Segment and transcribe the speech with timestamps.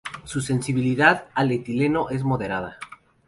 [0.23, 2.77] Su sensibilidad al etileno es moderada.